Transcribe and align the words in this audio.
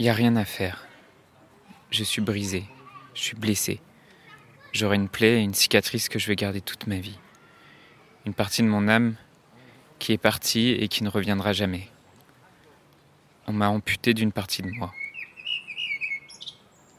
Il 0.00 0.04
n'y 0.04 0.08
a 0.08 0.14
rien 0.14 0.34
à 0.36 0.46
faire. 0.46 0.86
Je 1.90 2.04
suis 2.04 2.22
brisé, 2.22 2.64
je 3.12 3.20
suis 3.20 3.36
blessé. 3.36 3.82
J'aurai 4.72 4.96
une 4.96 5.10
plaie 5.10 5.40
et 5.40 5.42
une 5.42 5.52
cicatrice 5.52 6.08
que 6.08 6.18
je 6.18 6.26
vais 6.26 6.36
garder 6.36 6.62
toute 6.62 6.86
ma 6.86 6.96
vie. 6.96 7.18
Une 8.24 8.32
partie 8.32 8.62
de 8.62 8.66
mon 8.66 8.88
âme 8.88 9.16
qui 9.98 10.12
est 10.14 10.18
partie 10.18 10.70
et 10.70 10.88
qui 10.88 11.04
ne 11.04 11.10
reviendra 11.10 11.52
jamais. 11.52 11.86
On 13.46 13.52
m'a 13.52 13.68
amputé 13.68 14.14
d'une 14.14 14.32
partie 14.32 14.62
de 14.62 14.70
moi. 14.70 14.90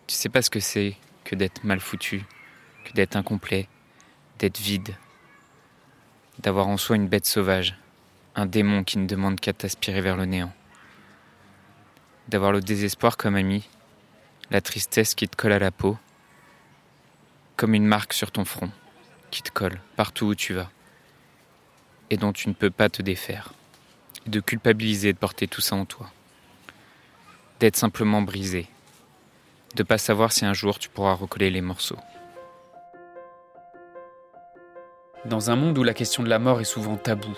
Tu 0.05 0.13
sais 0.13 0.29
pas 0.29 0.43
ce 0.43 0.51
que 0.51 0.59
c'est 0.59 0.95
que 1.23 1.33
d'être 1.33 1.63
mal 1.63 1.79
foutu, 1.79 2.21
que 2.85 2.93
d'être 2.93 3.15
incomplet, 3.15 3.67
d'être 4.37 4.59
vide, 4.59 4.95
d'avoir 6.37 6.67
en 6.67 6.77
soi 6.77 6.97
une 6.97 7.07
bête 7.07 7.25
sauvage, 7.25 7.75
un 8.35 8.45
démon 8.45 8.83
qui 8.83 8.99
ne 8.99 9.07
demande 9.07 9.39
qu'à 9.39 9.53
t'aspirer 9.53 10.01
vers 10.01 10.17
le 10.17 10.25
néant, 10.25 10.53
d'avoir 12.31 12.53
le 12.53 12.61
désespoir 12.61 13.17
comme 13.17 13.35
ami, 13.35 13.67
la 14.51 14.61
tristesse 14.61 15.15
qui 15.15 15.27
te 15.27 15.35
colle 15.35 15.51
à 15.51 15.59
la 15.59 15.69
peau, 15.69 15.97
comme 17.57 17.73
une 17.73 17.85
marque 17.85 18.13
sur 18.13 18.31
ton 18.31 18.45
front, 18.45 18.71
qui 19.31 19.43
te 19.43 19.51
colle 19.51 19.81
partout 19.97 20.27
où 20.27 20.35
tu 20.35 20.53
vas, 20.53 20.71
et 22.09 22.15
dont 22.15 22.31
tu 22.31 22.47
ne 22.47 22.53
peux 22.53 22.69
pas 22.69 22.87
te 22.87 23.01
défaire, 23.01 23.51
de 24.27 24.39
culpabiliser 24.39 25.11
de 25.11 25.17
porter 25.17 25.45
tout 25.49 25.59
ça 25.59 25.75
en 25.75 25.83
toi, 25.83 26.09
d'être 27.59 27.75
simplement 27.75 28.21
brisé, 28.21 28.67
de 29.75 29.83
pas 29.83 29.97
savoir 29.97 30.31
si 30.31 30.45
un 30.45 30.53
jour 30.53 30.79
tu 30.79 30.87
pourras 30.87 31.13
recoller 31.13 31.49
les 31.49 31.61
morceaux. 31.61 31.99
Dans 35.25 35.51
un 35.51 35.57
monde 35.57 35.77
où 35.77 35.83
la 35.83 35.93
question 35.93 36.23
de 36.23 36.29
la 36.29 36.39
mort 36.39 36.61
est 36.61 36.65
souvent 36.65 36.95
taboue, 36.95 37.37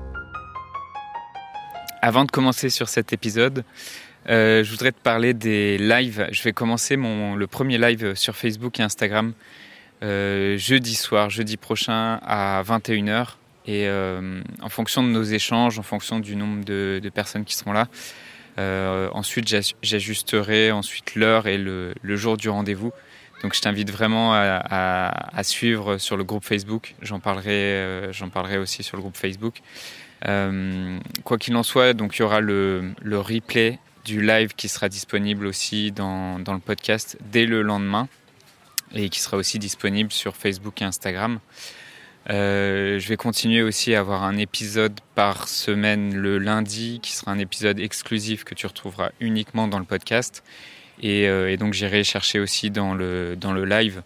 Avant 2.03 2.25
de 2.25 2.31
commencer 2.31 2.71
sur 2.71 2.89
cet 2.89 3.13
épisode, 3.13 3.63
euh, 4.27 4.63
je 4.63 4.71
voudrais 4.71 4.91
te 4.91 4.99
parler 4.99 5.35
des 5.35 5.77
lives. 5.77 6.27
Je 6.31 6.41
vais 6.41 6.51
commencer 6.51 6.97
mon, 6.97 7.35
le 7.35 7.45
premier 7.45 7.77
live 7.77 8.15
sur 8.15 8.35
Facebook 8.35 8.79
et 8.79 8.83
Instagram 8.83 9.33
euh, 10.01 10.57
jeudi 10.57 10.95
soir, 10.95 11.29
jeudi 11.29 11.57
prochain 11.57 12.19
à 12.23 12.63
21h. 12.63 13.35
Et 13.67 13.87
euh, 13.87 14.41
en 14.63 14.69
fonction 14.69 15.03
de 15.03 15.09
nos 15.09 15.21
échanges, 15.21 15.77
en 15.77 15.83
fonction 15.83 16.19
du 16.19 16.35
nombre 16.35 16.65
de, 16.65 16.99
personnes 17.13 17.45
qui 17.45 17.53
seront 17.53 17.73
là, 17.73 17.87
ensuite, 19.13 19.55
j'ajusterai 19.83 20.71
ensuite 20.71 21.13
l'heure 21.13 21.45
et 21.45 21.59
le, 21.59 21.93
jour 22.15 22.35
du 22.35 22.49
rendez-vous. 22.49 22.91
Donc, 23.41 23.55
je 23.55 23.61
t'invite 23.61 23.91
vraiment 23.91 24.33
à, 24.33 25.43
suivre 25.43 25.97
sur 25.97 26.17
le 26.17 26.23
groupe 26.23 26.45
Facebook. 26.45 26.95
J'en 27.01 27.19
parlerai, 27.19 27.49
euh, 27.51 28.11
parlerai 28.31 28.57
aussi 28.57 28.83
sur 28.83 28.97
le 28.97 29.01
groupe 29.01 29.17
Facebook. 29.17 29.61
Euh, 30.27 30.99
quoi 31.23 31.37
qu'il 31.39 31.55
en 31.55 31.63
soit, 31.63 31.93
donc 31.93 32.15
il 32.15 32.19
y 32.19 32.23
aura 32.23 32.41
le, 32.41 32.93
replay 33.03 33.79
du 34.05 34.21
live 34.21 34.53
qui 34.55 34.67
sera 34.67 34.87
disponible 34.87 35.47
aussi 35.47 35.91
dans, 35.91 36.37
dans, 36.39 36.53
le 36.53 36.59
podcast 36.59 37.17
dès 37.31 37.45
le 37.45 37.63
lendemain 37.63 38.07
et 38.93 39.09
qui 39.09 39.19
sera 39.19 39.37
aussi 39.37 39.57
disponible 39.57 40.11
sur 40.11 40.35
Facebook 40.35 40.81
et 40.81 40.85
Instagram. 40.85 41.39
Euh, 42.29 42.99
je 42.99 43.07
vais 43.07 43.17
continuer 43.17 43.63
aussi 43.63 43.95
à 43.95 43.99
avoir 43.99 44.23
un 44.23 44.37
épisode 44.37 44.99
par 45.15 45.47
semaine 45.47 46.15
le 46.15 46.37
lundi, 46.37 46.99
qui 47.01 47.13
sera 47.13 47.31
un 47.31 47.39
épisode 47.39 47.79
exclusif 47.79 48.43
que 48.43 48.53
tu 48.53 48.67
retrouveras 48.67 49.11
uniquement 49.19 49.67
dans 49.67 49.79
le 49.79 49.85
podcast. 49.85 50.43
Et, 51.01 51.27
euh, 51.27 51.55
donc 51.57 51.73
j'irai 51.73 52.03
chercher 52.03 52.39
aussi 52.39 52.69
dans 52.69 52.93
le, 52.93 53.35
dans 53.35 53.53
le 53.53 53.65
live 53.65 54.03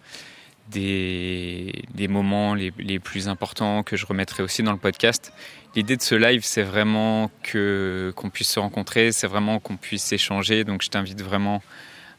des, 0.70 1.84
des 1.94 2.08
moments 2.08 2.56
les, 2.56 2.74
les, 2.80 3.00
plus 3.00 3.28
importants 3.28 3.84
que 3.84 3.98
je 3.98 4.06
remettrai 4.06 4.42
aussi 4.42 4.64
dans 4.64 4.72
le 4.72 4.78
podcast. 4.78 5.32
L'idée 5.76 5.98
de 5.98 6.02
ce 6.02 6.16
live, 6.16 6.42
c'est 6.44 6.64
vraiment 6.64 7.30
que 7.44 8.14
qu'on 8.16 8.30
puisse 8.30 8.50
se 8.50 8.60
rencontrer, 8.60 9.12
c'est 9.12 9.28
vraiment 9.28 9.60
qu'on 9.60 9.78
puisse 9.78 10.12
échanger. 10.12 10.64
Donc 10.64 10.82
je 10.82 10.90
t'invite 10.90 11.22
vraiment 11.22 11.62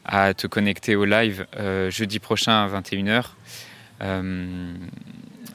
à 0.05 0.33
te 0.33 0.47
connecter 0.47 0.95
au 0.95 1.03
live 1.03 1.45
euh, 1.57 1.91
jeudi 1.91 2.19
prochain 2.19 2.63
à 2.63 2.81
21h. 2.81 3.31
Euh, 4.01 4.73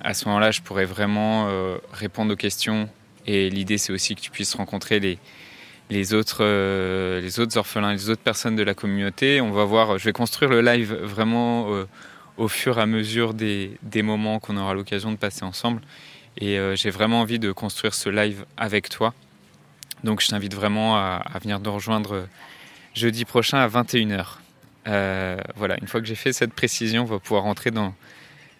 à 0.03 0.15
ce 0.15 0.27
moment-là, 0.27 0.51
je 0.51 0.61
pourrais 0.61 0.85
vraiment 0.85 1.49
répondre 1.93 2.33
aux 2.33 2.37
questions. 2.37 2.89
Et 3.25 3.51
l'idée, 3.51 3.79
c'est 3.79 3.93
aussi 3.93 4.17
que 4.17 4.21
tu 4.21 4.33
puisses 4.33 4.55
rencontrer 4.55 4.99
les, 4.99 5.19
les, 5.93 6.15
autres, 6.15 6.39
euh, 6.41 7.21
les 7.21 7.41
autres 7.41 7.57
orphelins, 7.57 7.93
les 7.93 8.11
autres 8.11 8.23
personnes 8.23 8.57
de 8.57 8.63
la 8.63 8.75
communauté. 8.75 9.41
On 9.41 9.51
va 9.51 9.65
voir, 9.65 9.99
je 9.99 10.05
vais 10.05 10.13
construire 10.13 10.51
le 10.51 10.61
live 10.61 10.93
vraiment 10.95 11.73
euh, 11.73 11.85
au 12.37 12.49
fur 12.49 12.79
et 12.79 12.83
à 12.83 12.87
mesure 12.87 13.35
des, 13.35 13.79
moments 13.97 14.39
qu'on 14.39 14.57
aura 14.57 14.75
l'occasion 14.75 15.13
de 15.13 15.17
passer 15.17 15.45
ensemble. 15.45 15.83
Et 16.39 16.59
j'ai 16.77 16.89
vraiment 16.89 17.21
envie 17.21 17.39
de 17.39 17.53
construire 17.53 17.93
ce 17.93 18.09
live 18.09 18.47
avec 18.57 18.89
toi. 18.89 19.13
Donc 20.03 20.23
je 20.23 20.29
t'invite 20.29 20.55
vraiment 20.55 20.97
à, 20.97 21.23
venir 21.43 21.61
nous 21.61 21.71
rejoindre 21.71 22.27
jeudi 22.95 23.27
prochain 23.27 23.59
à 23.59 23.69
21h. 23.69 24.39
voilà, 25.57 25.77
une 25.83 25.89
fois 25.89 26.01
que 26.01 26.07
j'ai 26.07 26.15
fait 26.15 26.33
cette 26.33 26.55
précision, 26.55 27.03
on 27.03 27.05
va 27.05 27.19
pouvoir 27.19 27.43
rentrer 27.43 27.71
dans, 27.71 27.95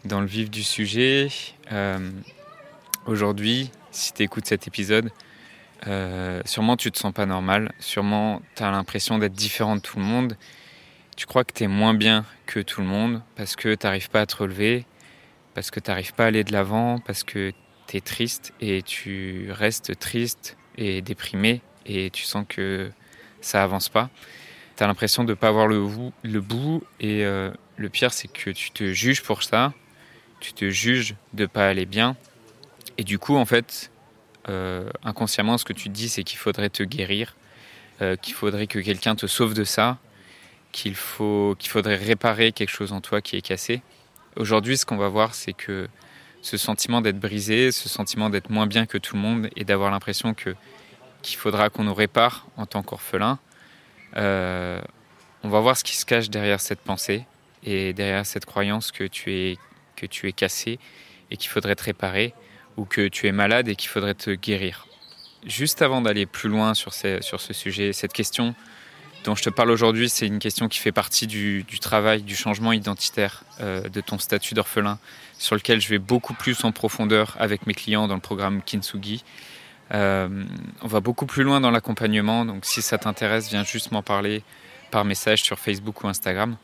dans 0.05 0.21
le 0.21 0.27
vif 0.27 0.51
du 0.51 0.63
sujet. 0.63 1.29
Euh, 1.73 1.99
Aujourd'hui, 3.05 3.73
si 3.91 4.13
tu 4.13 4.23
écoutes 4.23 4.47
cet 4.47 4.69
épisode, 4.69 5.11
euh, 5.87 6.41
sûrement 6.45 6.77
tu 6.77 6.91
te 6.91 6.99
sens 6.99 7.13
pas 7.13 7.27
normal, 7.27 7.73
sûrement 7.79 8.43
tu 8.57 8.63
as 8.63 8.71
l'impression 8.71 9.19
d'être 9.19 9.33
différent 9.33 9.77
de 9.77 9.81
tout 9.81 9.99
le 9.99 10.05
monde. 10.05 10.37
Tu 11.17 11.27
crois 11.27 11.45
que 11.45 11.53
tu 11.53 11.65
es 11.65 11.69
moins 11.69 11.95
bien 11.95 12.25
que 12.47 12.61
tout 12.61 12.81
le 12.81 12.87
monde 12.87 13.23
parce 13.37 13.57
que 13.57 13.75
tu 13.75 14.09
pas 14.09 14.21
à 14.21 14.27
te 14.27 14.37
relever, 14.37 14.87
parce 15.55 15.71
que 15.71 15.81
tu 15.81 15.91
n'arrives 15.91 16.15
pas 16.15 16.25
à 16.25 16.27
aller 16.29 16.45
de 16.45 16.53
l'avant, 16.53 16.99
parce 16.99 17.23
que 17.25 17.53
tu 17.87 17.97
es 17.97 18.01
triste 18.01 18.53
et 18.61 18.83
tu 18.83 19.51
restes 19.51 19.99
triste 19.99 20.57
et 20.79 21.03
déprimé 21.03 21.61
et 21.85 22.11
tu 22.11 22.23
sens 22.25 22.47
que 22.49 22.91
ça 23.41 23.63
avance 23.63 23.89
pas. 23.89 24.09
Tu 24.77 24.83
as 24.83 24.87
l'impression 24.87 25.25
de 25.25 25.35
pas 25.35 25.49
avoir 25.49 25.67
le 25.67 25.81
bout, 25.81 26.13
le 26.23 26.41
bout 26.41 26.83
et 27.01 27.25
euh, 27.25 27.51
le 27.77 27.89
pire 27.89 28.13
c'est 28.13 28.29
que 28.29 28.51
tu 28.51 28.71
te 28.71 28.93
juges 28.93 29.23
pour 29.23 29.43
ça 29.43 29.75
tu 30.43 30.53
te 30.53 30.69
juges 30.69 31.15
de 31.33 31.47
pas 31.47 31.69
aller 31.69 31.87
bien. 31.87 32.17
Et 32.99 33.05
du 33.05 33.19
coup, 33.19 33.37
en 33.37 33.47
fait, 33.47 33.92
euh, 34.49 34.89
inconsciemment, 35.05 35.59
ce 35.59 35.65
que 35.65 35.73
tu 35.73 35.89
dis, 35.89 36.09
c'est 36.09 36.25
qu'il 36.25 36.39
faudrait 36.39 36.71
te 36.71 36.83
guérir, 36.83 37.37
euh, 38.01 38.17
qu'il 38.17 38.35
faudrait 38.35 38.67
que 38.67 38.79
quelqu'un 38.79 39.15
te 39.15 39.27
sauve 39.27 39.55
de 39.55 39.65
ça, 39.65 39.99
qu'il 40.73 40.95
faudrait 40.95 41.97
réparer 41.97 42.53
quelque 42.53 42.71
chose 42.71 42.93
en 42.93 43.01
toi 43.01 43.21
qui 43.21 43.37
est 43.37 43.43
cassé. 43.43 43.83
Aujourd'hui, 44.37 44.77
ce 44.77 44.87
qu'on 44.87 44.97
va 44.97 45.09
voir, 45.09 45.35
c'est 45.35 45.53
que 45.53 45.89
ce 46.41 46.57
sentiment 46.57 47.01
d'être 47.01 47.21
brisé, 47.21 47.71
ce 47.71 47.89
sentiment 47.89 48.31
d'être 48.31 48.51
moins 48.51 48.67
bien 48.67 48.87
que 48.87 48.99
tout 48.99 49.17
le 49.17 49.23
monde 49.23 49.49
et 49.55 49.65
d'avoir 49.65 49.91
l'impression 49.91 50.35
qu'il 50.35 51.37
faudra 51.37 51.71
qu'on 51.71 51.85
nous 51.85 51.95
répare 51.95 52.47
en 52.57 52.67
tant 52.67 52.83
qu'orphelin, 52.83 53.39
euh, 54.17 54.81
on 55.45 55.49
va 55.49 55.61
voir 55.61 55.77
ce 55.77 55.85
qui 55.85 55.97
se 55.97 56.05
cache 56.05 56.31
derrière 56.31 56.61
cette 56.61 56.81
pensée 56.81 57.27
et 57.65 57.93
derrière 57.93 58.27
cette 58.27 58.45
croyance 58.45 58.91
que 58.91 59.05
tu 59.05 59.33
es 59.33 59.59
que 59.97 60.07
tu 60.07 60.29
es 60.29 60.33
cassé 60.33 60.79
et 61.31 61.37
qu'il 61.37 61.49
faudrait 61.49 61.77
te 61.77 61.85
réparer, 61.85 62.35
ou 62.77 62.85
que 62.85 63.09
tu 63.09 63.27
es 63.27 63.33
malade 63.33 63.69
et 63.69 63.77
qu'il 63.77 63.89
faudrait 63.89 64.15
te 64.15 64.31
guérir. 64.31 64.87
Juste 65.47 65.83
avant 65.83 66.01
d'aller 66.01 66.27
plus 66.27 66.49
loin 66.49 66.75
sur, 66.75 66.93
ce 66.93 67.53
sujet, 67.53 67.93
cette 67.93 68.13
question 68.13 68.55
dont 69.25 69.35
je 69.35 69.43
te 69.43 69.51
parle 69.51 69.71
aujourd'hui, 69.71 70.09
c'est 70.09 70.27
une 70.27 70.39
question 70.39 70.69
qui 70.69 70.79
fait 70.79 70.93
partie 70.93 71.27
du, 71.27 71.65
travail, 71.81 72.23
du 72.23 72.35
changement 72.35 72.73
identitaire 72.73 73.45
euh, 73.61 73.89
de 73.89 74.01
ton 74.01 74.19
statut 74.19 74.55
d'orphelin, 74.55 74.99
sur 75.39 75.55
lequel 75.55 75.81
je 75.81 75.89
vais 75.89 75.99
beaucoup 75.99 76.35
plus 76.35 76.65
en 76.65 76.73
profondeur 76.73 77.37
avec 77.39 77.67
mes 77.67 77.75
clients 77.75 78.09
dans 78.09 78.15
le 78.15 78.21
programme 78.21 78.63
Kintsugi. 78.63 79.23
Euh, 79.95 80.45
on 80.81 80.87
va 80.89 81.01
beaucoup 81.01 81.27
plus 81.27 81.45
loin 81.45 81.61
dans 81.61 81.71
l'accompagnement, 81.71 82.45
donc 82.45 82.65
si 82.65 82.83
ça 82.83 82.99
t'intéresse, 82.99 83.49
viens 83.49 83.65
juste 83.65 83.93
m'en 83.93 84.03
parler 84.03 84.43
par 84.91 85.05
message 85.05 85.43
sur 85.43 85.59
Facebook 85.59 86.03
ou 86.03 86.09
Instagram. 86.09 86.57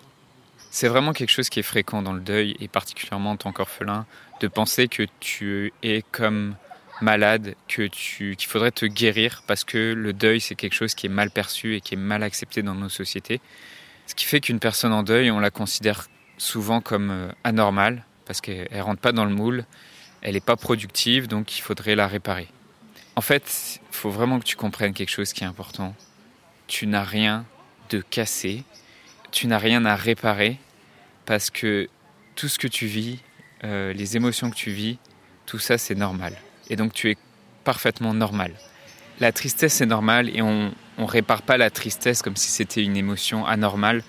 C'est 0.71 0.89
vraiment 0.89 1.13
quelque 1.13 1.31
chose 1.31 1.49
qui 1.49 1.61
est 1.61 1.65
fréquent 1.65 2.03
dans 2.03 2.13
le 2.13 2.21
deuil, 2.21 2.57
et 2.61 2.69
particulièrement 2.69 3.33
en 3.33 3.37
tant 3.37 3.53
qu'orphelin, 3.53 4.07
de 4.41 4.49
penser 4.49 4.89
que 4.89 5.05
tu 5.21 5.73
es 5.83 6.03
comme 6.13 6.55
malade, 7.01 7.55
que 7.69 7.87
tu, 7.87 8.37
qu'il 8.37 8.49
faudrait 8.49 8.71
te 8.71 8.87
guérir 8.87 9.43
parce 9.47 9.65
que 9.65 9.95
le 9.97 10.13
deuil, 10.13 10.41
c'est 10.41 10.55
quelque 10.55 10.75
chose 10.75 10.95
qui 10.95 11.07
est 11.07 11.11
mal 11.11 11.31
perçu 11.31 11.77
et 11.77 11.81
qui 11.81 11.95
est 11.95 11.99
mal 11.99 12.23
accepté 12.23 12.63
dans 12.63 12.75
nos 12.75 12.89
sociétés. 12.89 13.41
Ce 14.07 14.15
qui 14.15 14.25
fait 14.25 14.41
qu'une 14.41 14.59
personne 14.59 14.93
en 14.93 15.03
deuil, 15.03 15.31
on 15.31 15.41
la 15.41 15.51
considère 15.51 16.09
souvent 16.39 16.81
comme 16.81 17.11
euh, 17.11 17.33
anormale 17.45 18.05
parce 18.27 18.41
qu'elle 18.41 18.69
ne 18.73 18.81
rentre 18.81 19.01
pas 19.01 19.13
dans 19.13 19.25
le 19.25 19.35
moule, 19.35 19.65
elle 20.23 20.35
n'est 20.35 20.41
pas 20.41 20.57
productive, 20.57 21.29
donc 21.29 21.57
il 21.57 21.63
faudrait 21.63 21.95
la 21.95 22.07
réparer. 22.07 22.49
En 23.17 23.21
fait, 23.21 23.81
il 23.91 23.97
faut 23.97 24.11
vraiment 24.11 24.39
que 24.39 24.45
tu 24.45 24.57
comprennes 24.57 24.93
quelque 24.93 25.11
chose 25.11 25.33
qui 25.33 25.45
est 25.45 25.47
important. 25.47 25.95
Tu 26.67 26.87
n'as 26.87 27.05
rien 27.05 27.47
de 27.91 28.01
cassé, 28.01 28.65
tu 29.31 29.47
n'as 29.47 29.59
rien 29.59 29.85
à 29.85 29.97
réparer 29.97 30.59
parce 31.27 31.51
que 31.51 31.89
tout 32.35 32.49
ce 32.49 32.59
que 32.59 32.69
tu 32.69 32.87
vis, 32.87 33.19
euh, 33.65 33.93
les 33.93 34.17
émotions 34.17 34.51
que 34.51 34.57
tu 34.57 34.71
vis, 34.71 34.99
tout 35.47 35.59
ça 35.59 35.79
c'est 35.79 35.95
normal. 35.95 36.35
Et 36.71 36.77
donc 36.77 36.93
tu 36.93 37.11
es 37.11 37.17
parfaitement 37.65 38.15
normal. 38.15 38.55
La 39.21 39.33
tristesse 39.33 39.81
est 39.81 39.87
normale 39.87 40.35
et 40.35 40.43
on 40.43 40.73
ne 40.99 41.05
répare 41.05 41.43
pas 41.43 41.57
la 41.57 41.71
tristesse 41.71 42.23
comme 42.23 42.37
si 42.37 42.51
c'était 42.51 42.83
une 42.83 42.97
émotion 42.97 43.47
anormale. 43.47 44.03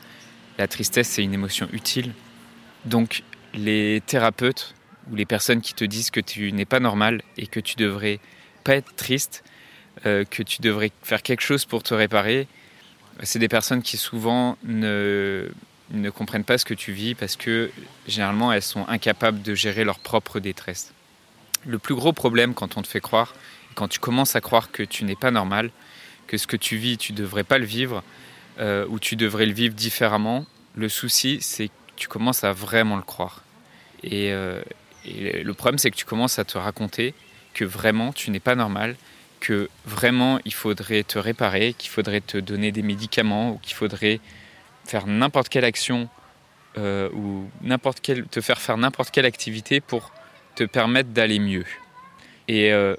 La 0.58 0.68
tristesse 0.68 1.10
c'est 1.10 1.24
une 1.24 1.34
émotion 1.34 1.68
utile. 1.74 2.14
Donc 2.86 3.24
les 3.54 4.02
thérapeutes 4.06 4.76
ou 5.12 5.16
les 5.16 5.26
personnes 5.26 5.62
qui 5.62 5.74
te 5.74 5.84
disent 5.84 6.12
que 6.12 6.20
tu 6.20 6.52
n'es 6.52 6.66
pas 6.66 6.80
normal 6.80 7.22
et 7.38 7.48
que 7.48 7.60
tu 7.60 7.76
devrais 7.76 8.20
pas 8.64 8.76
être 8.76 8.96
triste, 8.96 9.44
euh, 10.06 10.24
que 10.24 10.44
tu 10.44 10.62
devrais 10.62 10.92
faire 11.02 11.24
quelque 11.24 11.42
chose 11.42 11.66
pour 11.66 11.84
te 11.84 11.94
réparer, 11.94 12.48
c'est 13.24 13.40
des 13.40 13.48
personnes 13.48 13.82
qui 13.82 13.98
souvent 13.98 14.58
ne, 14.64 15.50
ne 15.92 16.10
comprennent 16.10 16.44
pas 16.44 16.58
ce 16.58 16.66
que 16.66 16.74
tu 16.74 16.92
vis 16.92 17.16
parce 17.16 17.36
que 17.36 17.72
généralement 18.08 18.54
elles 18.54 18.62
sont 18.62 18.88
incapables 18.88 19.42
de 19.42 19.56
gérer 19.56 19.84
leur 19.84 20.00
propre 20.00 20.40
détresse. 20.40 20.94
Le 21.66 21.80
plus 21.80 21.96
gros 21.96 22.14
problème 22.14 22.54
quand 22.54 22.78
on 22.78 22.82
te 22.82 22.88
fait 22.88 23.02
croire, 23.02 23.34
quand 23.76 23.88
tu 23.88 24.00
commences 24.00 24.36
à 24.36 24.42
croire 24.42 24.72
que 24.72 24.84
tu 24.84 25.04
n'es 25.04 25.16
pas 25.16 25.32
normal, 25.32 25.72
que 26.28 26.38
ce 26.38 26.48
que 26.48 26.58
tu 26.58 26.78
vis, 26.78 26.98
tu 26.98 27.14
ne 27.14 27.18
devrais 27.18 27.44
pas 27.44 27.58
le 27.58 27.66
vivre, 27.66 28.04
euh, 28.60 28.86
ou 28.90 29.00
tu 29.00 29.16
devrais 29.16 29.46
le 29.46 29.54
vivre 29.54 29.74
différemment, 29.74 30.46
le 30.76 30.90
souci, 30.90 31.40
c'est 31.42 31.68
que 31.68 31.74
tu 31.96 32.08
commences 32.08 32.44
à 32.44 32.54
vraiment 32.54 32.98
le 32.98 33.04
croire. 33.04 33.44
Et, 34.04 34.32
euh, 34.32 34.62
et 35.06 35.44
le 35.44 35.54
problème, 35.54 35.78
c'est 35.78 35.92
que 35.92 35.96
tu 35.96 36.06
commences 36.06 36.40
à 36.40 36.46
te 36.46 36.58
raconter 36.58 37.14
que 37.54 37.66
vraiment 37.66 38.14
tu 38.14 38.32
n'es 38.32 38.40
pas 38.40 38.56
normal, 38.56 38.96
que 39.40 39.70
vraiment 39.86 40.40
il 40.46 40.54
faudrait 40.54 41.04
te 41.04 41.18
réparer, 41.18 41.74
qu'il 41.74 41.90
faudrait 41.90 42.22
te 42.22 42.38
donner 42.38 42.72
des 42.72 42.82
médicaments 42.82 43.52
ou 43.52 43.58
qu'il 43.58 43.76
faudrait 43.76 44.20
faire 44.86 45.08
n'importe 45.08 45.50
quelle 45.50 45.66
action 45.66 46.10
euh, 46.78 47.10
ou 47.14 47.50
n'importe 47.62 48.02
te 48.02 48.42
faire 48.42 48.62
faire 48.62 48.78
n'importe 48.78 49.12
quelle 49.12 49.26
activité 49.26 49.82
pour 49.82 50.12
te 50.56 50.64
permettre 50.64 51.10
d'aller 51.10 51.40
mieux. 51.40 51.66
Et 52.48 52.72
euh, 52.72 52.96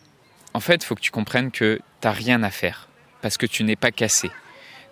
en 0.54 0.60
fait, 0.60 0.82
il 0.82 0.84
faut 0.84 0.94
que 0.94 1.00
tu 1.00 1.10
comprennes 1.10 1.50
que 1.50 1.81
tu 2.00 2.06
n'as 2.06 2.12
rien 2.12 2.43
à 2.43 2.50
faire 2.50 2.88
parce 3.22 3.36
que 3.36 3.46
tu 3.46 3.64
n'es 3.64 3.76
pas 3.76 3.90
cassé. 3.90 4.28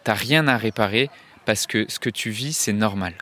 Tu 0.05 0.11
n'as 0.11 0.17
rien 0.17 0.47
à 0.49 0.57
réparer 0.57 1.11
parce 1.45 1.67
que 1.67 1.87
ce 1.89 1.99
que 1.99 2.11
tu 2.11 2.31
vis, 2.31 2.53
c'est 2.57 2.73
normal. 2.73 3.15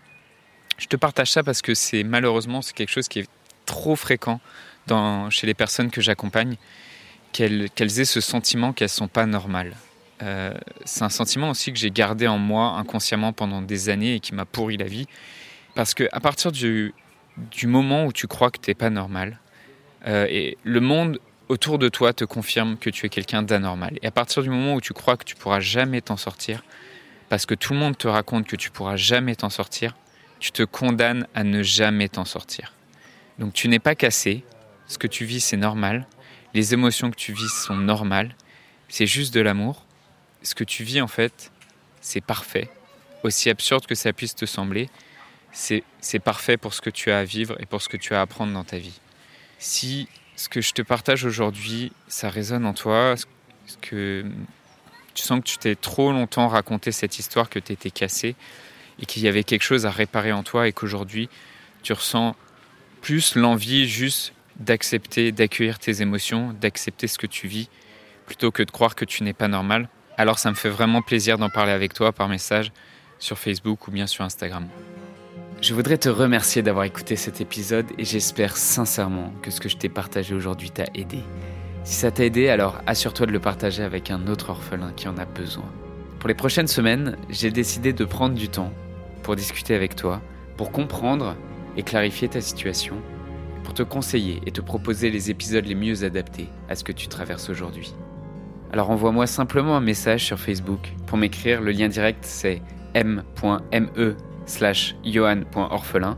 Je 0.78 0.86
te 0.86 0.96
partage 0.96 1.30
ça 1.30 1.42
parce 1.42 1.62
que 1.62 1.74
c'est 1.74 2.02
malheureusement 2.02 2.60
c'est 2.60 2.74
quelque 2.74 2.90
chose 2.90 3.08
qui 3.08 3.20
est 3.20 3.28
trop 3.64 3.96
fréquent 3.96 4.40
dans, 4.86 5.30
chez 5.30 5.46
les 5.46 5.54
personnes 5.54 5.90
que 5.90 6.00
j'accompagne, 6.00 6.56
qu'elles, 7.36 8.00
aient 8.00 8.04
ce 8.04 8.20
sentiment 8.20 8.72
qu'elles 8.72 8.88
sont 8.88 9.08
pas 9.08 9.26
normales. 9.26 9.74
Euh, 10.22 10.54
c'est 10.86 11.02
un 11.02 11.10
sentiment 11.10 11.50
aussi 11.50 11.72
que 11.72 11.78
j'ai 11.78 11.90
gardé 11.90 12.26
en 12.26 12.38
moi 12.38 12.70
inconsciemment 12.78 13.34
pendant 13.34 13.60
des 13.60 13.90
années 13.90 14.14
et 14.14 14.20
qui 14.20 14.34
m'a 14.34 14.46
pourri 14.46 14.78
la 14.78 14.86
vie. 14.86 15.06
Parce 15.74 15.92
que 15.92 16.08
à 16.12 16.20
partir 16.20 16.50
du, 16.50 16.94
moment 17.64 18.06
où 18.06 18.12
tu 18.12 18.26
crois 18.26 18.50
que 18.50 18.58
tu 18.58 18.70
n'es 18.70 18.74
pas 18.74 18.88
normal, 18.88 19.38
euh, 20.06 20.26
et 20.30 20.56
le 20.62 20.80
monde 20.80 21.20
autour 21.48 21.78
de 21.78 21.90
toi 21.90 22.14
te 22.14 22.24
confirme 22.24 22.78
que 22.78 22.88
tu 22.88 23.04
es 23.04 23.08
quelqu'un 23.10 23.42
d'anormal. 23.42 23.98
Et 24.00 24.06
à 24.06 24.10
partir 24.10 24.42
du 24.42 24.48
moment 24.48 24.74
où 24.74 24.80
tu 24.80 24.94
crois 24.94 25.16
que 25.16 25.24
tu 25.24 25.34
pourras 25.34 25.60
jamais 25.60 26.00
t'en 26.00 26.16
sortir, 26.16 26.64
parce 27.28 27.44
que 27.44 27.54
tout 27.54 27.74
le 27.74 27.78
monde 27.78 27.98
te 27.98 28.08
raconte 28.08 28.46
que 28.46 28.56
tu 28.56 28.70
pourras 28.70 28.96
jamais 28.96 29.36
t'en 29.36 29.50
sortir, 29.50 29.94
tu 30.40 30.52
te 30.52 30.62
condamnes 30.62 31.26
à 31.34 31.44
ne 31.44 31.62
jamais 31.62 32.08
t'en 32.08 32.24
sortir. 32.24 32.72
Donc 33.38 33.52
tu 33.52 33.68
n'es 33.68 33.78
pas 33.78 33.94
cassé, 33.94 34.44
ce 34.86 34.96
que 34.96 35.06
tu 35.06 35.26
vis 35.26 35.40
c'est 35.40 35.58
normal, 35.58 36.06
les 36.56 36.72
émotions 36.72 37.10
que 37.10 37.16
tu 37.16 37.34
vis 37.34 37.50
sont 37.50 37.76
normales, 37.76 38.34
c'est 38.88 39.06
juste 39.06 39.34
de 39.34 39.40
l'amour. 39.40 39.84
Ce 40.42 40.54
que 40.54 40.64
tu 40.64 40.84
vis 40.84 41.02
en 41.02 41.06
fait, 41.06 41.52
c'est 42.00 42.22
parfait. 42.22 42.70
Aussi 43.24 43.50
absurde 43.50 43.84
que 43.84 43.94
ça 43.94 44.14
puisse 44.14 44.34
te 44.34 44.46
sembler, 44.46 44.88
c'est 45.52 46.18
parfait 46.24 46.56
pour 46.56 46.72
ce 46.72 46.80
que 46.80 46.88
tu 46.88 47.10
as 47.10 47.18
à 47.18 47.24
vivre 47.24 47.60
et 47.60 47.66
pour 47.66 47.82
ce 47.82 47.90
que 47.90 47.98
tu 47.98 48.14
as 48.14 48.20
à 48.20 48.22
apprendre 48.22 48.54
dans 48.54 48.64
ta 48.64 48.78
vie. 48.78 48.98
Si 49.58 50.08
ce 50.34 50.48
que 50.48 50.62
je 50.62 50.72
te 50.72 50.80
partage 50.80 51.26
aujourd'hui, 51.26 51.92
ça 52.08 52.30
résonne 52.30 52.64
en 52.64 52.72
toi, 52.72 53.16
que 53.82 54.24
tu 55.12 55.22
sens 55.22 55.40
que 55.40 55.44
tu 55.44 55.58
t'es 55.58 55.74
trop 55.74 56.10
longtemps 56.10 56.48
raconté 56.48 56.90
cette 56.90 57.18
histoire 57.18 57.50
que 57.50 57.58
tu 57.58 57.72
étais 57.72 57.90
cassé 57.90 58.34
et 58.98 59.04
qu'il 59.04 59.22
y 59.22 59.28
avait 59.28 59.44
quelque 59.44 59.64
chose 59.64 59.84
à 59.84 59.90
réparer 59.90 60.32
en 60.32 60.42
toi 60.42 60.68
et 60.68 60.72
qu'aujourd'hui 60.72 61.28
tu 61.82 61.92
ressens 61.92 62.34
plus 63.02 63.34
l'envie 63.34 63.86
juste 63.86 64.32
d'accepter, 64.60 65.32
d'accueillir 65.32 65.78
tes 65.78 66.02
émotions, 66.02 66.54
d'accepter 66.60 67.06
ce 67.06 67.18
que 67.18 67.26
tu 67.26 67.46
vis, 67.46 67.68
plutôt 68.26 68.50
que 68.50 68.62
de 68.62 68.70
croire 68.70 68.94
que 68.94 69.04
tu 69.04 69.22
n'es 69.22 69.32
pas 69.32 69.48
normal. 69.48 69.88
Alors 70.16 70.38
ça 70.38 70.50
me 70.50 70.54
fait 70.54 70.68
vraiment 70.68 71.02
plaisir 71.02 71.38
d'en 71.38 71.50
parler 71.50 71.72
avec 71.72 71.94
toi 71.94 72.12
par 72.12 72.28
message 72.28 72.72
sur 73.18 73.38
Facebook 73.38 73.88
ou 73.88 73.90
bien 73.90 74.06
sur 74.06 74.24
Instagram. 74.24 74.66
Je 75.62 75.74
voudrais 75.74 75.98
te 75.98 76.08
remercier 76.08 76.62
d'avoir 76.62 76.84
écouté 76.84 77.16
cet 77.16 77.40
épisode 77.40 77.86
et 77.96 78.04
j'espère 78.04 78.56
sincèrement 78.56 79.32
que 79.42 79.50
ce 79.50 79.60
que 79.60 79.68
je 79.68 79.76
t'ai 79.76 79.88
partagé 79.88 80.34
aujourd'hui 80.34 80.70
t'a 80.70 80.84
aidé. 80.94 81.20
Si 81.84 81.94
ça 81.94 82.10
t'a 82.10 82.24
aidé, 82.24 82.48
alors 82.48 82.82
assure-toi 82.86 83.26
de 83.26 83.32
le 83.32 83.40
partager 83.40 83.82
avec 83.82 84.10
un 84.10 84.26
autre 84.26 84.50
orphelin 84.50 84.92
qui 84.96 85.08
en 85.08 85.16
a 85.18 85.24
besoin. 85.24 85.70
Pour 86.18 86.28
les 86.28 86.34
prochaines 86.34 86.66
semaines, 86.66 87.16
j'ai 87.30 87.50
décidé 87.50 87.92
de 87.92 88.04
prendre 88.04 88.34
du 88.34 88.48
temps 88.48 88.72
pour 89.22 89.36
discuter 89.36 89.74
avec 89.74 89.96
toi, 89.96 90.20
pour 90.56 90.72
comprendre 90.72 91.36
et 91.76 91.82
clarifier 91.82 92.28
ta 92.28 92.40
situation 92.40 92.96
pour 93.66 93.74
te 93.74 93.82
conseiller 93.82 94.40
et 94.46 94.52
te 94.52 94.60
proposer 94.60 95.10
les 95.10 95.28
épisodes 95.28 95.66
les 95.66 95.74
mieux 95.74 96.04
adaptés 96.04 96.48
à 96.68 96.76
ce 96.76 96.84
que 96.84 96.92
tu 96.92 97.08
traverses 97.08 97.50
aujourd'hui. 97.50 97.92
Alors 98.72 98.90
envoie-moi 98.90 99.26
simplement 99.26 99.76
un 99.76 99.80
message 99.80 100.24
sur 100.24 100.38
Facebook. 100.38 100.94
Pour 101.06 101.18
m'écrire, 101.18 101.60
le 101.60 101.72
lien 101.72 101.88
direct 101.88 102.24
c'est 102.24 102.62
m.me 102.94 104.16
slash 104.46 104.94
johan.orphelin 105.04 106.16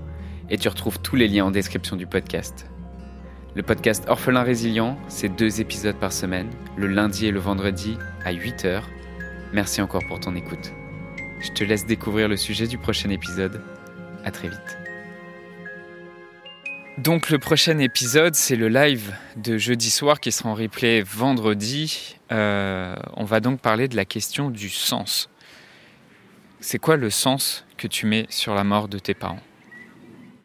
et 0.51 0.59
tu 0.59 0.69
retrouves 0.69 1.01
tous 1.01 1.17
les 1.17 1.27
liens 1.27 1.47
en 1.47 1.51
description 1.51 1.97
du 1.97 2.07
podcast. 2.07 2.67
Le 3.55 3.63
podcast 3.63 4.05
Orphelin 4.09 4.43
Résilient, 4.43 4.99
c'est 5.09 5.35
deux 5.35 5.63
épisodes 5.63 5.97
par 5.97 6.13
semaine, 6.13 6.51
le 6.77 6.87
lundi 6.87 7.27
et 7.27 7.31
le 7.31 7.41
vendredi 7.41 7.97
à 8.27 8.35
8h. 8.35 8.83
Merci 9.55 9.81
encore 9.81 10.03
pour 10.07 10.21
ton 10.21 10.37
écoute. 10.37 10.75
Je 11.41 11.51
te 11.53 11.65
laisse 11.65 11.87
découvrir 11.87 12.29
le 12.29 12.37
sujet 12.37 12.67
du 12.67 12.77
prochain 12.77 13.09
épisode. 13.09 13.63
À 14.23 14.31
très 14.31 14.49
vite. 14.49 14.78
Donc 16.99 17.31
le 17.31 17.39
prochain 17.39 17.79
épisode, 17.79 18.35
c'est 18.35 18.57
le 18.57 18.69
live 18.69 19.15
de 19.37 19.57
jeudi 19.57 19.89
soir 19.89 20.19
qui 20.19 20.33
sera 20.33 20.49
en 20.49 20.55
replay 20.55 21.01
vendredi. 21.01 22.17
Euh, 22.33 22.97
on 23.15 23.23
va 23.23 23.39
donc 23.39 23.61
parler 23.61 23.87
de 23.87 23.95
la 23.95 24.05
question 24.05 24.51
du 24.51 24.69
sens. 24.69 25.31
C'est 26.59 26.81
quoi 26.81 26.97
le 26.97 27.09
sens 27.09 27.65
que 27.77 27.87
tu 27.87 28.07
mets 28.07 28.27
sur 28.31 28.53
la 28.53 28.65
mort 28.65 28.89
de 28.89 28.99
tes 28.99 29.15
parents? 29.15 29.39